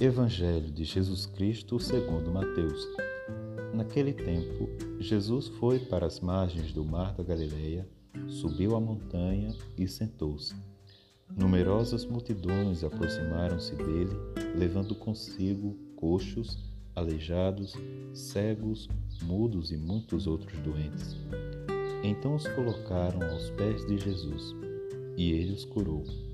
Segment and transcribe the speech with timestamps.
[0.00, 2.88] Evangelho de Jesus Cristo segundo Mateus.
[3.74, 4.66] Naquele tempo,
[4.98, 7.86] Jesus foi para as margens do mar da Galileia,
[8.26, 10.54] subiu a montanha e sentou-se.
[11.36, 14.16] Numerosas multidões aproximaram-se dele,
[14.56, 16.56] levando consigo coxos,
[16.96, 17.74] aleijados,
[18.14, 18.88] cegos,
[19.22, 21.14] mudos e muitos outros doentes.
[22.02, 24.56] Então os colocaram aos pés de Jesus,
[25.18, 26.29] e ele os curou.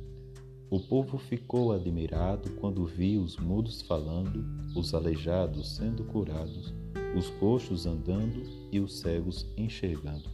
[0.69, 4.45] O povo ficou admirado quando viu os mudos falando,
[4.75, 6.75] os aleijados sendo curados,
[7.16, 8.42] os coxos andando
[8.73, 10.29] e os cegos enxergando,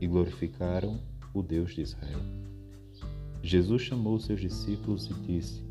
[0.00, 1.00] e glorificaram
[1.34, 2.20] o Deus de Israel.
[3.42, 5.64] Jesus chamou seus discípulos e disse: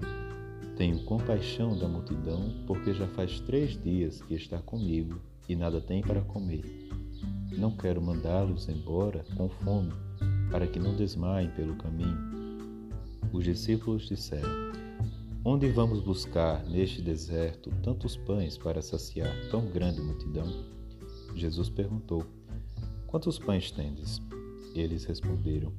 [0.75, 6.01] Tenho compaixão da multidão, porque já faz três dias que está comigo e nada tem
[6.01, 6.65] para comer.
[7.57, 9.93] Não quero mandá-los embora com fome,
[10.51, 12.40] para que não desmaiem pelo caminho
[13.31, 14.49] os discípulos disseram:
[15.43, 20.47] Onde vamos buscar neste deserto tantos pães para saciar tão grande multidão?
[21.35, 22.25] Jesus perguntou:
[23.07, 24.21] Quantos pães tendes?
[24.75, 25.71] Eles responderam: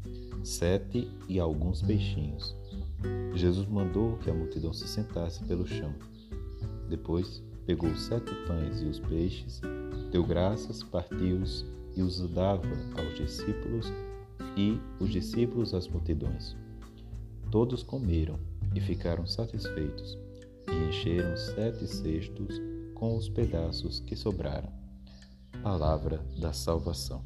[0.42, 2.56] Sete e alguns peixinhos.
[3.34, 5.94] Jesus mandou que a multidão se sentasse pelo chão.
[6.88, 9.60] Depois pegou os sete pães e os peixes,
[10.10, 11.64] deu graças, partiu-os
[11.96, 13.92] e os dava aos discípulos
[14.56, 16.56] e os discípulos às multidões.
[17.52, 18.40] Todos comeram
[18.74, 20.18] e ficaram satisfeitos,
[20.70, 22.58] e encheram sete cestos
[22.94, 24.72] com os pedaços que sobraram.
[25.62, 27.22] Palavra da salvação.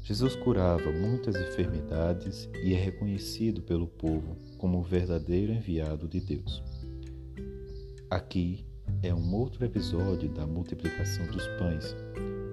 [0.00, 6.62] Jesus curava muitas enfermidades e é reconhecido pelo povo como o verdadeiro enviado de Deus.
[8.08, 8.64] Aqui
[9.02, 11.94] é um outro episódio da multiplicação dos pães.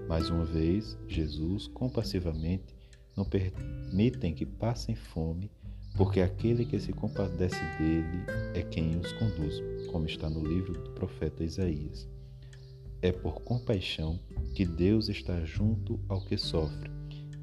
[0.09, 2.75] Mais uma vez, Jesus compassivamente
[3.15, 5.49] não permitem que passem fome
[5.95, 10.91] porque aquele que se compadece dele é quem os conduz, como está no livro do
[10.91, 12.07] profeta Isaías.
[13.01, 14.19] É por compaixão
[14.55, 16.89] que Deus está junto ao que sofre,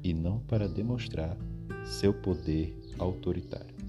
[0.03, 1.37] e não para demonstrar
[1.85, 3.80] seu poder autoritário.